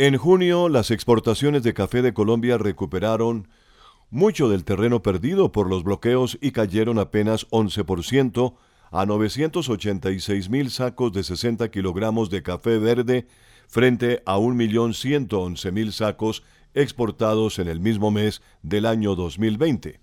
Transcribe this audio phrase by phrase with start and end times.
[0.00, 3.48] En junio, las exportaciones de café de Colombia recuperaron
[4.10, 8.54] mucho del terreno perdido por los bloqueos y cayeron apenas 11%
[8.92, 13.26] a 986 mil sacos de 60 kilogramos de café verde
[13.66, 19.98] frente a 1.111.000 sacos exportados en el mismo mes del año 2020.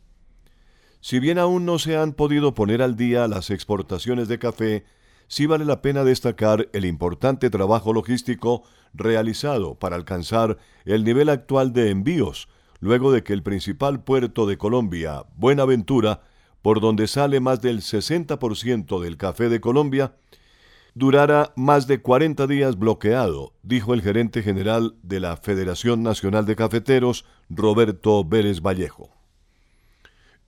[1.00, 4.84] Si bien aún no se han podido poner al día las exportaciones de café,
[5.28, 11.74] sí vale la pena destacar el importante trabajo logístico realizado para alcanzar el nivel actual
[11.74, 12.48] de envíos,
[12.80, 16.22] luego de que el principal puerto de Colombia, Buenaventura,
[16.62, 20.16] por donde sale más del 60% del café de Colombia,
[20.96, 26.56] durara más de 40 días bloqueado, dijo el gerente general de la Federación Nacional de
[26.56, 29.12] Cafeteros, Roberto Vélez Vallejo.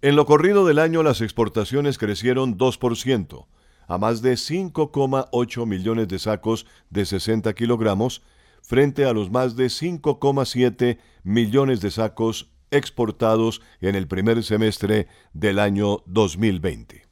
[0.02, 3.45] En lo corrido del año las exportaciones crecieron 2%,
[3.88, 8.22] a más de 5,8 millones de sacos de 60 kilogramos,
[8.62, 15.60] frente a los más de 5,7 millones de sacos exportados en el primer semestre del
[15.60, 17.06] año 2020.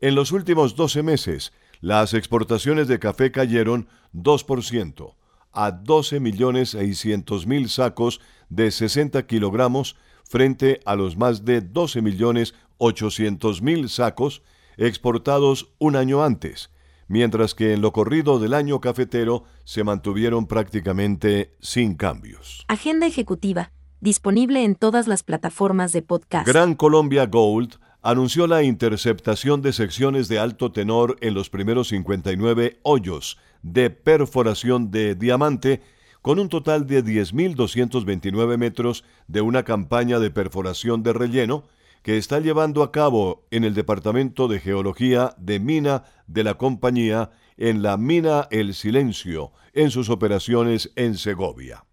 [0.00, 5.14] En los últimos 12 meses, las exportaciones de café cayeron 2%
[5.52, 12.02] a 12 millones 600 mil sacos de 60 kilogramos frente a los más de 12
[12.02, 14.42] millones 800 mil sacos
[14.76, 16.70] exportados un año antes,
[17.08, 22.64] mientras que en lo corrido del año cafetero se mantuvieron prácticamente sin cambios.
[22.68, 26.46] Agenda ejecutiva, disponible en todas las plataformas de podcast.
[26.46, 32.80] Gran Colombia Gold anunció la interceptación de secciones de alto tenor en los primeros 59
[32.82, 35.80] hoyos de perforación de diamante
[36.20, 41.64] con un total de 10.229 metros de una campaña de perforación de relleno
[42.04, 47.30] que está llevando a cabo en el Departamento de Geología de Mina de la compañía
[47.56, 51.86] en la mina El Silencio, en sus operaciones en Segovia.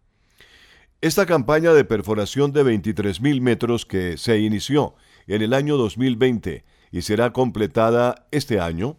[0.99, 4.95] Esta campaña de perforación de 23.000 metros que se inició
[5.27, 8.97] en el año 2020 y será completada este año,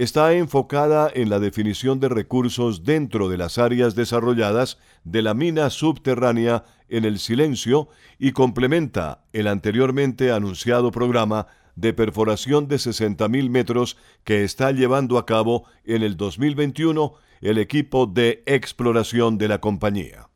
[0.00, 5.68] está enfocada en la definición de recursos dentro de las áreas desarrolladas de la mina
[5.68, 13.98] subterránea en el silencio y complementa el anteriormente anunciado programa de perforación de 60.000 metros
[14.24, 17.12] que está llevando a cabo en el 2021
[17.42, 20.30] el equipo de exploración de la compañía.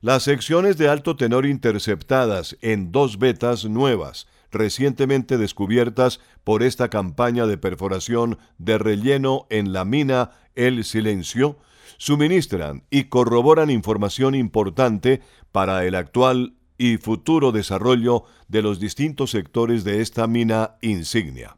[0.00, 7.46] Las secciones de alto tenor interceptadas en dos vetas nuevas recientemente descubiertas por esta campaña
[7.46, 11.58] de perforación de relleno en la mina El Silencio,
[11.96, 15.20] suministran y corroboran información importante
[15.52, 21.56] para el actual y futuro desarrollo de los distintos sectores de esta mina insignia.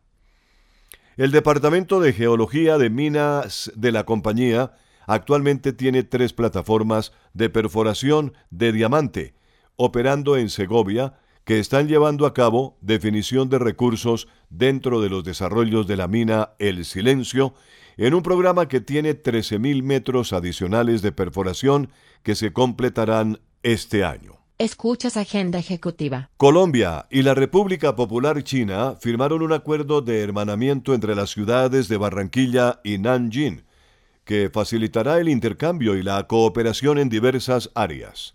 [1.17, 4.73] El Departamento de Geología de Minas de la compañía
[5.07, 9.35] actualmente tiene tres plataformas de perforación de diamante,
[9.77, 15.87] operando en Segovia, que están llevando a cabo definición de recursos dentro de los desarrollos
[15.87, 17.55] de la mina El Silencio,
[17.97, 21.91] en un programa que tiene 13.000 metros adicionales de perforación
[22.23, 24.41] que se completarán este año.
[24.61, 26.29] Escuchas Agenda Ejecutiva.
[26.37, 31.97] Colombia y la República Popular China firmaron un acuerdo de hermanamiento entre las ciudades de
[31.97, 33.65] Barranquilla y Nanjing,
[34.25, 38.35] que facilitará el intercambio y la cooperación en diversas áreas.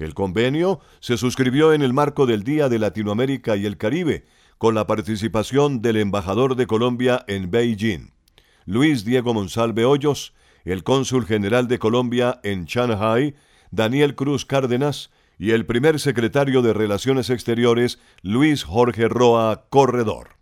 [0.00, 4.24] El convenio se suscribió en el marco del Día de Latinoamérica y el Caribe,
[4.56, 8.10] con la participación del embajador de Colombia en Beijing,
[8.64, 10.32] Luis Diego Monsalve Hoyos,
[10.64, 13.34] el cónsul general de Colombia en Shanghai,
[13.70, 20.36] Daniel Cruz Cárdenas, y el primer secretario de Relaciones Exteriores, Luis Jorge Roa Corredor.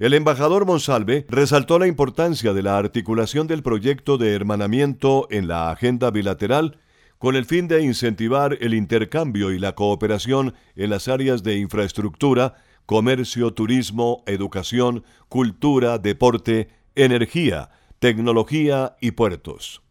[0.00, 5.70] El embajador Monsalve resaltó la importancia de la articulación del proyecto de hermanamiento en la
[5.70, 6.80] agenda bilateral
[7.18, 12.54] con el fin de incentivar el intercambio y la cooperación en las áreas de infraestructura,
[12.84, 19.82] comercio, turismo, educación, cultura, deporte, energía, tecnología y puertos.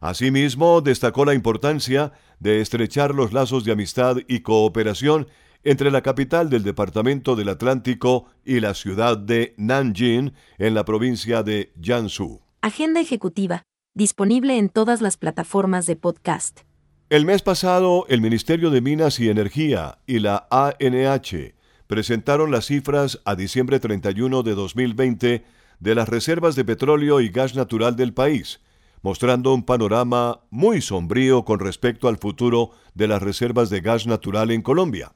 [0.00, 5.26] Asimismo, destacó la importancia de estrechar los lazos de amistad y cooperación
[5.64, 11.42] entre la capital del Departamento del Atlántico y la ciudad de Nanjing, en la provincia
[11.42, 12.40] de Jiangsu.
[12.62, 13.62] Agenda Ejecutiva
[13.96, 16.60] disponible en todas las plataformas de podcast.
[17.08, 21.54] El mes pasado, el Ministerio de Minas y Energía y la ANH
[21.86, 25.44] presentaron las cifras a diciembre 31 de 2020
[25.80, 28.60] de las reservas de petróleo y gas natural del país,
[29.00, 34.50] mostrando un panorama muy sombrío con respecto al futuro de las reservas de gas natural
[34.50, 35.14] en Colombia.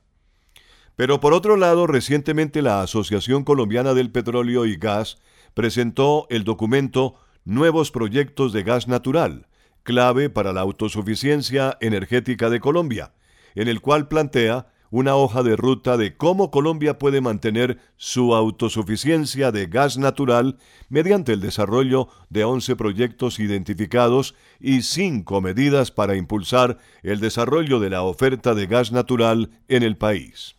[0.97, 5.19] Pero por otro lado, recientemente la Asociación Colombiana del Petróleo y Gas
[5.53, 7.17] presentó el documento
[7.47, 9.47] Nuevos Proyectos de Gas Natural,
[9.83, 13.15] clave para la autosuficiencia energética de Colombia,
[13.55, 19.53] en el cual plantea una hoja de ruta de cómo Colombia puede mantener su autosuficiencia
[19.53, 20.59] de gas natural
[20.91, 27.89] mediante el desarrollo de 11 proyectos identificados y 5 medidas para impulsar el desarrollo de
[27.89, 30.57] la oferta de gas natural en el país.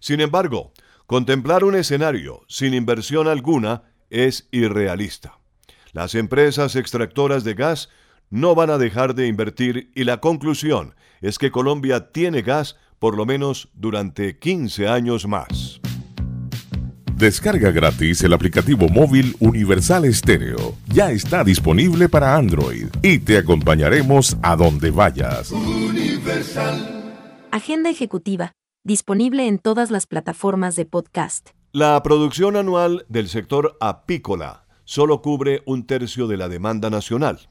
[0.00, 0.72] Sin embargo,
[1.06, 5.38] contemplar un escenario sin inversión alguna es irrealista.
[5.96, 7.88] Las empresas extractoras de gas
[8.28, 13.16] no van a dejar de invertir y la conclusión es que Colombia tiene gas por
[13.16, 15.80] lo menos durante 15 años más.
[17.14, 20.74] Descarga gratis el aplicativo móvil Universal Estéreo.
[20.88, 25.50] Ya está disponible para Android y te acompañaremos a donde vayas.
[27.50, 28.52] Agenda ejecutiva,
[28.84, 31.52] disponible en todas las plataformas de podcast.
[31.72, 37.50] La producción anual del sector apícola solo cubre un tercio de la demanda nacional.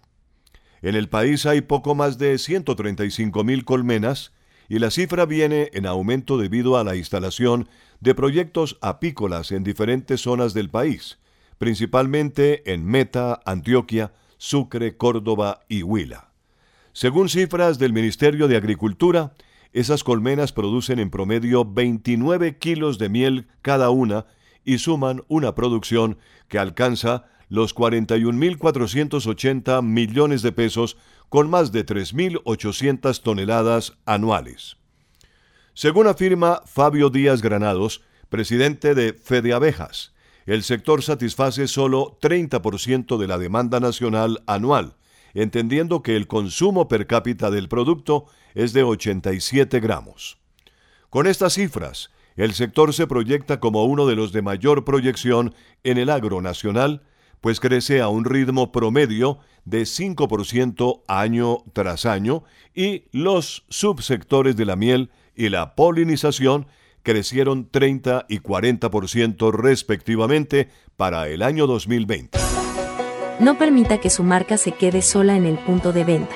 [0.82, 4.34] En el país hay poco más de 135 mil colmenas
[4.68, 10.22] y la cifra viene en aumento debido a la instalación de proyectos apícolas en diferentes
[10.22, 11.20] zonas del país,
[11.58, 16.32] principalmente en Meta, Antioquia, Sucre, Córdoba y Huila.
[16.94, 19.36] Según cifras del Ministerio de Agricultura,
[19.74, 24.26] esas colmenas producen en promedio 29 kilos de miel cada una
[24.66, 26.18] y suman una producción
[26.50, 30.98] que alcanza los 41.480 millones de pesos
[31.30, 34.76] con más de 3.800 toneladas anuales.
[35.74, 40.14] Según afirma Fabio Díaz Granados, presidente de Fede Abejas,
[40.46, 44.96] el sector satisface solo 30% de la demanda nacional anual,
[45.34, 50.38] entendiendo que el consumo per cápita del producto es de 87 gramos.
[51.10, 55.54] Con estas cifras, el sector se proyecta como uno de los de mayor proyección
[55.84, 57.04] en el agro nacional,
[57.42, 62.44] pues crece a un ritmo promedio de 5% año tras año
[62.74, 66.68] y los subsectores de la miel y la polinización
[67.04, 72.38] crecieron 30 y 40% respectivamente para el año 2020.
[73.40, 76.36] No permita que su marca se quede sola en el punto de venta.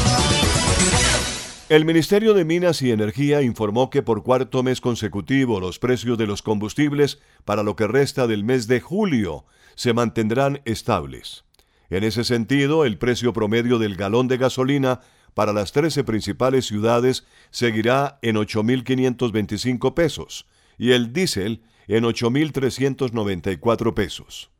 [1.71, 6.27] El Ministerio de Minas y Energía informó que por cuarto mes consecutivo los precios de
[6.27, 9.45] los combustibles para lo que resta del mes de julio
[9.75, 11.45] se mantendrán estables.
[11.89, 14.99] En ese sentido, el precio promedio del galón de gasolina
[15.33, 20.47] para las 13 principales ciudades seguirá en 8.525 pesos
[20.77, 24.51] y el diésel en 8.394 pesos.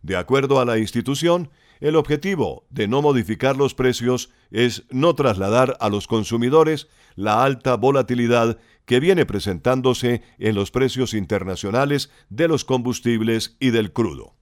[0.00, 1.50] De acuerdo a la institución,
[1.82, 6.86] el objetivo de no modificar los precios es no trasladar a los consumidores
[7.16, 13.92] la alta volatilidad que viene presentándose en los precios internacionales de los combustibles y del
[13.92, 14.36] crudo.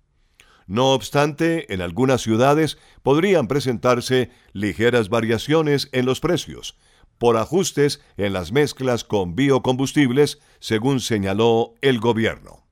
[0.66, 6.76] No obstante, en algunas ciudades podrían presentarse ligeras variaciones en los precios,
[7.16, 12.66] por ajustes en las mezclas con biocombustibles, según señaló el gobierno.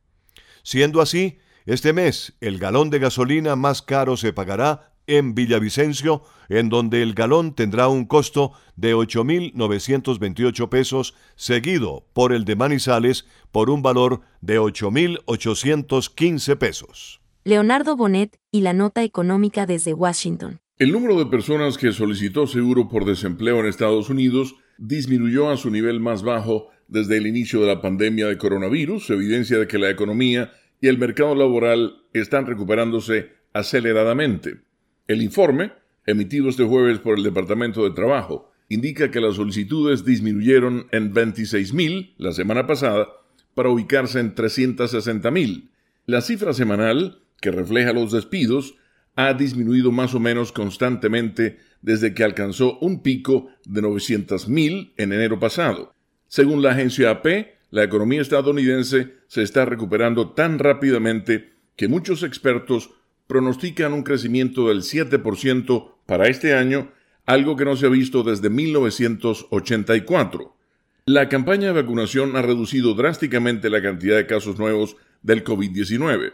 [0.62, 6.70] Siendo así, este mes el galón de gasolina más caro se pagará en Villavicencio, en
[6.70, 13.68] donde el galón tendrá un costo de 8.928 pesos, seguido por el de Manizales por
[13.68, 17.20] un valor de 8.815 pesos.
[17.44, 20.60] Leonardo Bonet y la nota económica desde Washington.
[20.78, 25.70] El número de personas que solicitó seguro por desempleo en Estados Unidos disminuyó a su
[25.70, 29.90] nivel más bajo desde el inicio de la pandemia de coronavirus, evidencia de que la
[29.90, 34.61] economía y el mercado laboral están recuperándose aceleradamente.
[35.06, 35.73] El informe,
[36.06, 42.14] emitido este jueves por el Departamento de Trabajo, indica que las solicitudes disminuyeron en 26.000
[42.18, 43.08] la semana pasada
[43.54, 45.70] para ubicarse en 360.000.
[46.06, 48.76] La cifra semanal que refleja los despidos,
[49.16, 55.38] ha disminuido más o menos constantemente desde que alcanzó un pico de 900.000 en enero
[55.38, 55.94] pasado.
[56.28, 62.90] Según la agencia AP, la economía estadounidense se está recuperando tan rápidamente que muchos expertos
[63.26, 66.90] pronostican un crecimiento del 7% para este año,
[67.26, 70.56] algo que no se ha visto desde 1984.
[71.04, 76.32] La campaña de vacunación ha reducido drásticamente la cantidad de casos nuevos del COVID-19.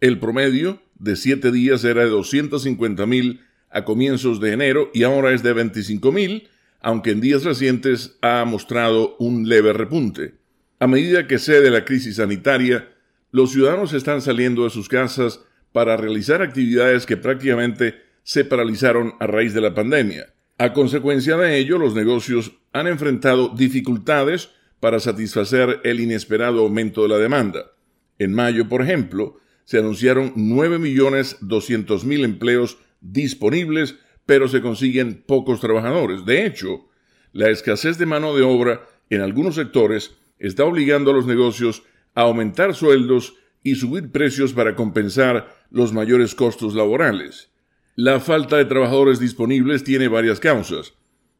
[0.00, 5.44] El promedio de siete días era de 250.000 a comienzos de enero y ahora es
[5.44, 6.48] de 25.000,
[6.80, 10.41] aunque en días recientes ha mostrado un leve repunte.
[10.82, 12.88] A medida que cede la crisis sanitaria,
[13.30, 15.38] los ciudadanos están saliendo de sus casas
[15.70, 20.34] para realizar actividades que prácticamente se paralizaron a raíz de la pandemia.
[20.58, 27.10] A consecuencia de ello, los negocios han enfrentado dificultades para satisfacer el inesperado aumento de
[27.10, 27.70] la demanda.
[28.18, 33.94] En mayo, por ejemplo, se anunciaron 9.200.000 empleos disponibles,
[34.26, 36.24] pero se consiguen pocos trabajadores.
[36.26, 36.88] De hecho,
[37.30, 41.84] la escasez de mano de obra en algunos sectores está obligando a los negocios
[42.14, 47.50] a aumentar sueldos y subir precios para compensar los mayores costos laborales.
[47.94, 50.94] La falta de trabajadores disponibles tiene varias causas.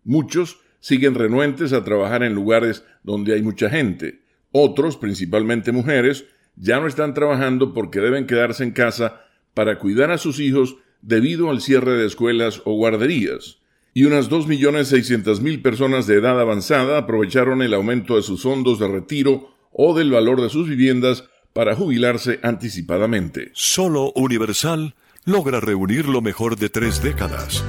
[0.04, 4.22] Muchos siguen renuentes a trabajar en lugares donde hay mucha gente.
[4.52, 10.18] Otros, principalmente mujeres, ya no están trabajando porque deben quedarse en casa para cuidar a
[10.18, 13.61] sus hijos debido al cierre de escuelas o guarderías.
[13.94, 19.50] Y unas 2.600.000 personas de edad avanzada aprovecharon el aumento de sus fondos de retiro
[19.70, 23.50] o del valor de sus viviendas para jubilarse anticipadamente.
[23.52, 24.94] Solo Universal
[25.24, 27.62] logra reunir lo mejor de tres décadas.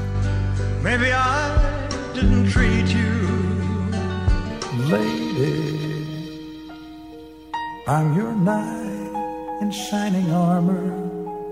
[7.85, 10.93] I'm your knight in shining armor,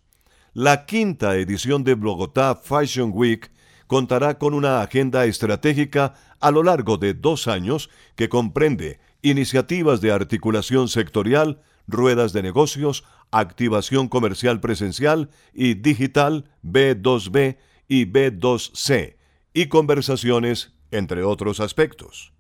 [0.54, 3.52] La quinta edición de Bogotá Fashion Week
[3.94, 10.12] contará con una agenda estratégica a lo largo de dos años que comprende iniciativas de
[10.12, 17.58] articulación sectorial, ruedas de negocios, activación comercial presencial y digital B2B
[17.88, 19.18] y B2C,
[19.54, 22.34] y conversaciones, entre otros aspectos.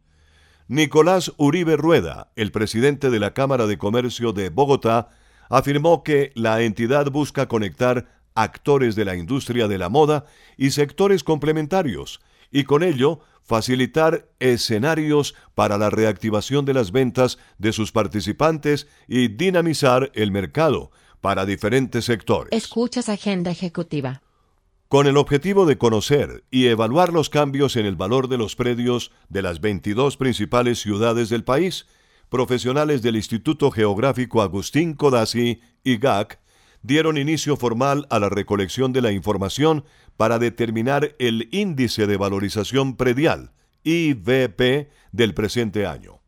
[0.67, 5.09] Nicolás Uribe Rueda, el presidente de la Cámara de Comercio de Bogotá,
[5.49, 10.25] afirmó que la entidad busca conectar actores de la industria de la moda
[10.57, 12.21] y sectores complementarios,
[12.51, 19.27] y con ello facilitar escenarios para la reactivación de las ventas de sus participantes y
[19.27, 22.49] dinamizar el mercado para diferentes sectores.
[22.51, 24.21] Escuchas Agenda Ejecutiva
[24.93, 29.11] con el objetivo de conocer y evaluar los cambios en el valor de los predios
[29.27, 31.87] de las 22 principales ciudades del país,
[32.29, 36.39] profesionales del Instituto Geográfico Agustín Codazzi y GAC
[36.83, 39.85] dieron inicio formal a la recolección de la información
[40.17, 43.51] para determinar el índice de valorización predial,
[43.83, 46.19] IVP, del presente año.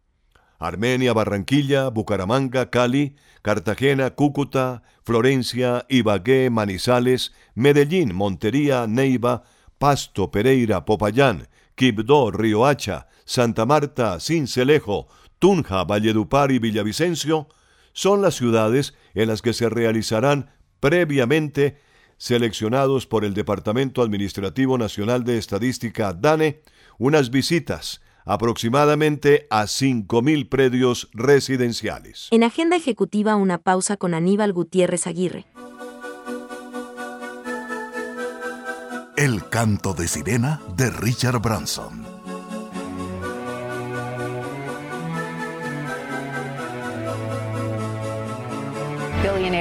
[0.57, 9.43] Armenia, Barranquilla, Bucaramanga, Cali, Cartagena, Cúcuta, Florencia, Ibagué, Manizales, Medellín, Montería, Neiva,
[9.77, 15.07] Pasto, Pereira, Popayán, Quibdó, Riohacha, Santa Marta, Cincelejo,
[15.39, 17.49] Tunja, Valledupar y Villavicencio
[17.95, 21.79] son las ciudades en las que se realizarán previamente
[22.17, 26.61] seleccionados por el Departamento Administrativo Nacional de Estadística DANE
[26.99, 32.27] unas visitas aproximadamente a 5.000 predios residenciales.
[32.31, 35.45] En agenda ejecutiva una pausa con Aníbal Gutiérrez Aguirre.
[39.15, 42.14] El canto de sirena de Richard Branson.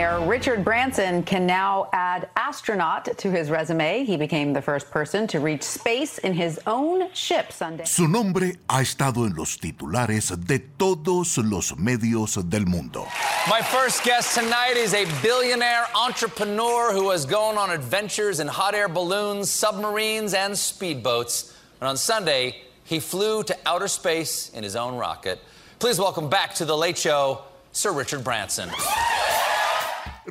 [0.04, 4.04] Billionaire Richard Branson can now add astronaut to his resume.
[4.04, 7.84] He became the first person to reach space in his own ship Sunday.
[7.86, 13.06] Su nombre ha estado en los titulares de todos los medios del mundo.
[13.48, 18.74] My first guest tonight is a billionaire entrepreneur who has gone on adventures in hot
[18.74, 21.54] air balloons, submarines, and speedboats.
[21.80, 25.38] And on Sunday, he flew to outer space in his own rocket.
[25.78, 27.40] Please welcome back to The Late Show,
[27.72, 28.68] Sir Richard Branson.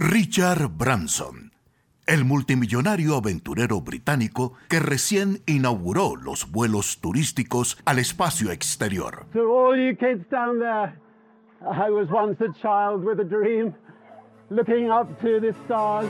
[0.05, 1.53] Richard Branson,
[2.05, 9.25] el multimillonario aventurero británico que recién inauguró los vuelos turísticos al espacio exterior.
[9.31, 10.93] To all you kids down there,
[11.61, 13.73] I was once a child with a dream,
[14.49, 16.09] looking up to the stars.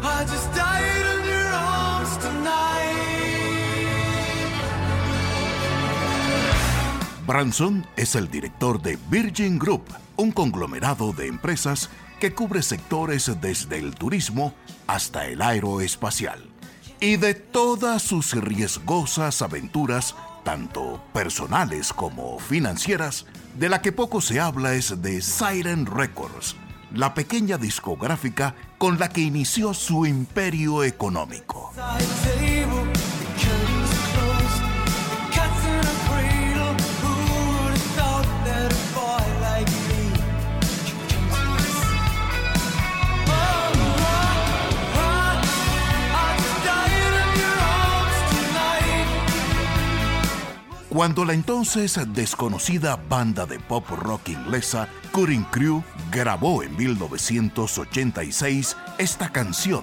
[0.00, 0.57] I just
[7.28, 9.84] Branson es el director de Virgin Group,
[10.16, 14.54] un conglomerado de empresas que cubre sectores desde el turismo
[14.86, 16.48] hasta el aeroespacial.
[17.00, 23.26] Y de todas sus riesgosas aventuras, tanto personales como financieras,
[23.58, 26.56] de la que poco se habla es de Siren Records,
[26.94, 31.74] la pequeña discográfica con la que inició su imperio económico.
[50.98, 59.28] Cuando la entonces desconocida banda de pop rock inglesa Cutting Crew grabó en 1986 esta
[59.28, 59.82] canción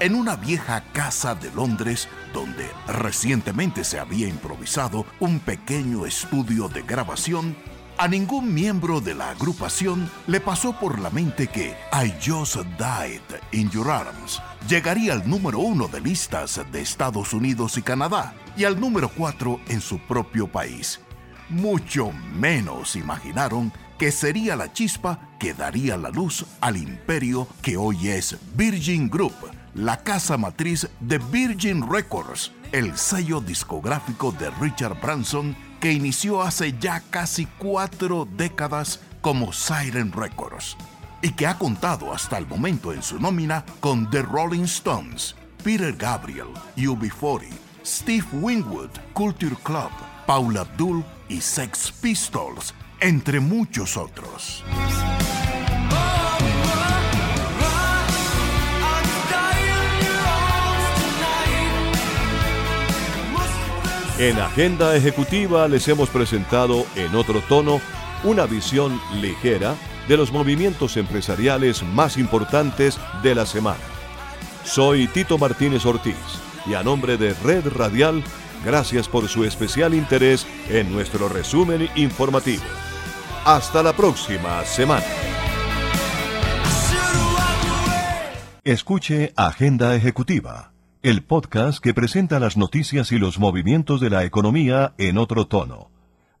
[0.00, 6.80] en una vieja casa de Londres donde recientemente se había improvisado un pequeño estudio de
[6.80, 7.54] grabación,
[7.98, 13.20] a ningún miembro de la agrupación le pasó por la mente que I Just Died
[13.52, 18.64] in Your Arms llegaría al número uno de listas de Estados Unidos y Canadá y
[18.64, 21.00] al número cuatro en su propio país.
[21.48, 28.08] Mucho menos imaginaron que sería la chispa que daría la luz al imperio que hoy
[28.08, 29.34] es Virgin Group,
[29.74, 36.74] la casa matriz de Virgin Records, el sello discográfico de Richard Branson que inició hace
[36.80, 40.76] ya casi cuatro décadas como Siren Records
[41.24, 45.34] y que ha contado hasta el momento en su nómina con The Rolling Stones,
[45.64, 47.48] Peter Gabriel, UB40,
[47.82, 49.88] Steve Winwood, Culture Club,
[50.26, 54.62] Paula Abdul y Sex Pistols, entre muchos otros.
[64.18, 67.80] En Agenda Ejecutiva les hemos presentado en otro tono
[68.24, 69.74] una visión ligera
[70.08, 73.80] de los movimientos empresariales más importantes de la semana.
[74.64, 76.16] Soy Tito Martínez Ortiz
[76.66, 78.22] y a nombre de Red Radial,
[78.64, 82.62] gracias por su especial interés en nuestro resumen informativo.
[83.44, 85.04] Hasta la próxima semana.
[88.64, 94.94] Escuche Agenda Ejecutiva, el podcast que presenta las noticias y los movimientos de la economía
[94.96, 95.93] en otro tono.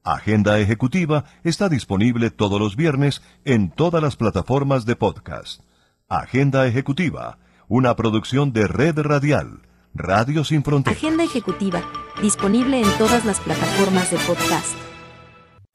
[0.04, 5.62] Agenda Ejecutiva está disponible todos los viernes en todas las plataformas de podcast.
[6.10, 7.38] Agenda Ejecutiva,
[7.68, 9.62] una producción de Red Radial,
[9.94, 10.98] Radio Sin Fronteras.
[10.98, 11.82] Agenda ejecutiva,
[12.20, 14.76] disponible en todas las plataformas de podcast.